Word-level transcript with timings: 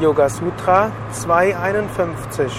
Yoga 0.00 0.30
Sutra 0.30 0.90
251. 1.10 2.50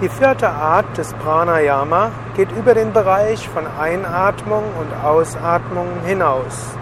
Die 0.00 0.08
vierte 0.08 0.48
Art 0.48 0.98
des 0.98 1.12
Pranayama 1.14 2.10
geht 2.34 2.50
über 2.50 2.74
den 2.74 2.92
Bereich 2.92 3.48
von 3.48 3.64
Einatmung 3.80 4.64
und 4.80 5.04
Ausatmung 5.04 5.86
hinaus. 6.04 6.76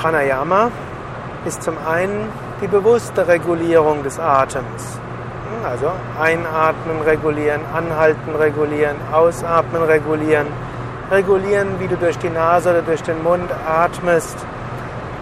Pranayama 0.00 0.70
ist 1.44 1.62
zum 1.62 1.74
einen 1.86 2.28
die 2.62 2.66
bewusste 2.66 3.28
Regulierung 3.28 4.02
des 4.02 4.18
Atems. 4.18 4.98
Also 5.62 5.92
einatmen, 6.18 7.02
regulieren, 7.04 7.60
anhalten, 7.74 8.34
regulieren, 8.36 8.96
ausatmen, 9.12 9.82
regulieren, 9.82 10.46
regulieren, 11.10 11.78
wie 11.78 11.88
du 11.88 11.96
durch 11.96 12.16
die 12.16 12.30
Nase 12.30 12.70
oder 12.70 12.82
durch 12.82 13.02
den 13.02 13.22
Mund 13.22 13.50
atmest, 13.68 14.38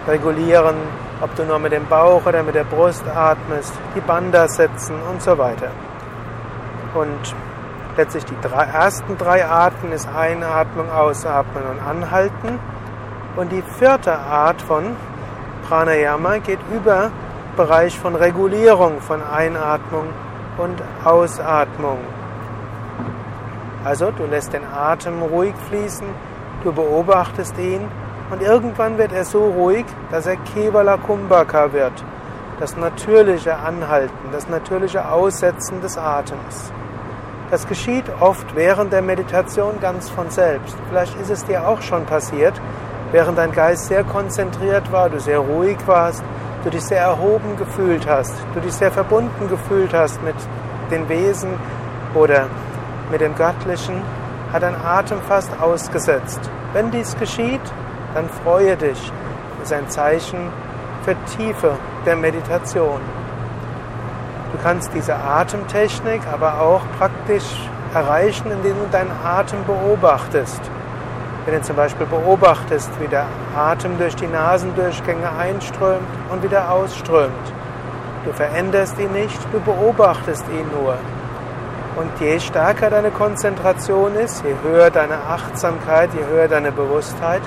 regulieren, 0.09 0.75
ob 1.21 1.35
du 1.35 1.43
nur 1.43 1.59
mit 1.59 1.71
dem 1.71 1.85
Bauch 1.85 2.25
oder 2.25 2.43
mit 2.43 2.55
der 2.55 2.63
Brust 2.63 3.03
atmest, 3.07 3.73
die 3.95 4.01
Banda 4.01 4.47
setzen 4.47 4.95
und 5.09 5.21
so 5.21 5.37
weiter. 5.37 5.69
Und 6.93 7.35
letztlich 7.97 8.25
die 8.25 8.37
drei, 8.41 8.63
ersten 8.63 9.17
drei 9.17 9.45
Arten 9.45 9.91
ist 9.91 10.07
Einatmung, 10.07 10.89
Ausatmen 10.89 11.63
und 11.71 11.79
Anhalten. 11.79 12.59
Und 13.35 13.51
die 13.51 13.61
vierte 13.77 14.17
Art 14.17 14.61
von 14.61 14.95
Pranayama 15.67 16.37
geht 16.37 16.59
über 16.73 17.11
Bereich 17.55 17.97
von 17.97 18.15
Regulierung 18.15 19.01
von 19.01 19.21
Einatmung 19.21 20.05
und 20.57 20.81
Ausatmung. 21.03 21.99
Also 23.83 24.11
du 24.11 24.25
lässt 24.25 24.53
den 24.53 24.65
Atem 24.65 25.21
ruhig 25.21 25.53
fließen, 25.69 26.07
du 26.63 26.71
beobachtest 26.71 27.57
ihn 27.57 27.87
und 28.31 28.41
irgendwann 28.41 28.97
wird 28.97 29.11
er 29.11 29.25
so 29.25 29.45
ruhig, 29.45 29.85
dass 30.11 30.27
er 30.27 30.35
Kevala 30.37 30.97
Kumbhaka 30.97 31.73
wird, 31.73 31.93
das 32.59 32.77
natürliche 32.77 33.55
Anhalten, 33.55 34.31
das 34.31 34.47
natürliche 34.47 35.09
Aussetzen 35.09 35.81
des 35.81 35.97
Atems. 35.97 36.71
Das 37.51 37.67
geschieht 37.67 38.05
oft 38.19 38.55
während 38.55 38.93
der 38.93 39.01
Meditation 39.01 39.79
ganz 39.81 40.09
von 40.09 40.29
selbst. 40.29 40.75
Vielleicht 40.89 41.19
ist 41.19 41.31
es 41.31 41.45
dir 41.45 41.67
auch 41.67 41.81
schon 41.81 42.05
passiert, 42.05 42.53
während 43.11 43.39
dein 43.39 43.51
Geist 43.51 43.87
sehr 43.87 44.03
konzentriert 44.03 44.91
war, 44.91 45.09
du 45.09 45.19
sehr 45.19 45.39
ruhig 45.39 45.77
warst, 45.87 46.23
du 46.63 46.69
dich 46.69 46.83
sehr 46.83 47.01
erhoben 47.01 47.57
gefühlt 47.57 48.07
hast, 48.07 48.35
du 48.53 48.59
dich 48.59 48.73
sehr 48.73 48.91
verbunden 48.91 49.49
gefühlt 49.49 49.93
hast 49.93 50.21
mit 50.23 50.35
den 50.91 51.09
Wesen 51.09 51.53
oder 52.13 52.45
mit 53.11 53.21
dem 53.21 53.33
Göttlichen, 53.35 54.01
hat 54.53 54.61
dein 54.61 54.75
Atem 54.75 55.19
fast 55.27 55.51
ausgesetzt. 55.59 56.39
Wenn 56.73 56.91
dies 56.91 57.15
geschieht, 57.17 57.61
dann 58.13 58.29
freue 58.43 58.75
dich. 58.75 59.11
Das 59.59 59.71
ist 59.71 59.73
ein 59.73 59.89
Zeichen 59.89 60.49
für 61.03 61.15
Tiefe 61.37 61.73
der 62.05 62.15
Meditation. 62.15 63.01
Du 64.51 64.57
kannst 64.63 64.93
diese 64.93 65.15
Atemtechnik 65.15 66.21
aber 66.31 66.59
auch 66.61 66.81
praktisch 66.97 67.69
erreichen, 67.93 68.51
indem 68.51 68.73
du 68.73 68.87
deinen 68.91 69.11
Atem 69.23 69.63
beobachtest. 69.65 70.61
Wenn 71.45 71.55
du 71.55 71.61
zum 71.61 71.75
Beispiel 71.75 72.05
beobachtest, 72.05 72.89
wie 72.99 73.07
der 73.07 73.25
Atem 73.55 73.97
durch 73.97 74.15
die 74.15 74.27
Nasendurchgänge 74.27 75.31
einströmt 75.37 76.07
und 76.29 76.43
wieder 76.43 76.71
ausströmt. 76.71 77.53
Du 78.25 78.33
veränderst 78.33 78.99
ihn 78.99 79.11
nicht, 79.13 79.39
du 79.51 79.59
beobachtest 79.59 80.45
ihn 80.49 80.67
nur. 80.79 80.95
Und 81.95 82.11
je 82.19 82.39
stärker 82.39 82.89
deine 82.89 83.11
Konzentration 83.11 84.15
ist, 84.15 84.43
je 84.43 84.53
höher 84.63 84.89
deine 84.89 85.15
Achtsamkeit, 85.15 86.09
je 86.13 86.25
höher 86.25 86.47
deine 86.47 86.71
Bewusstheit, 86.71 87.41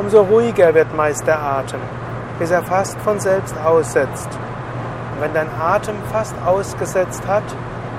umso 0.00 0.22
ruhiger 0.22 0.74
wird 0.74 0.96
meist 0.96 1.26
der 1.26 1.38
Atem, 1.38 1.80
bis 2.38 2.50
er 2.50 2.62
fast 2.62 2.98
von 3.02 3.20
selbst 3.20 3.54
aussetzt. 3.58 4.30
Und 5.12 5.20
wenn 5.20 5.34
dein 5.34 5.48
Atem 5.60 5.96
fast 6.10 6.34
ausgesetzt 6.44 7.22
hat, 7.26 7.44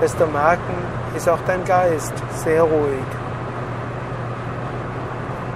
wirst 0.00 0.18
du 0.18 0.26
merken, 0.26 0.74
ist 1.16 1.28
auch 1.28 1.38
dein 1.46 1.64
Geist 1.64 2.12
sehr 2.44 2.62
ruhig. 2.62 3.21